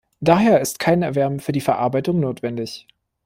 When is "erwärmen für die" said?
1.03-1.61